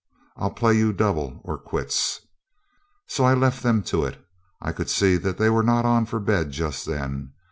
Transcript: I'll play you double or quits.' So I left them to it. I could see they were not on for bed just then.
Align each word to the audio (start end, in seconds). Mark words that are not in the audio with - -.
I'll 0.35 0.49
play 0.49 0.73
you 0.73 0.93
double 0.93 1.41
or 1.43 1.59
quits.' 1.59 2.21
So 3.05 3.23
I 3.23 3.35
left 3.35 3.61
them 3.61 3.83
to 3.83 4.03
it. 4.03 4.19
I 4.59 4.71
could 4.71 4.89
see 4.89 5.15
they 5.17 5.51
were 5.51 5.61
not 5.61 5.85
on 5.85 6.07
for 6.07 6.19
bed 6.19 6.49
just 6.49 6.87
then. 6.87 7.33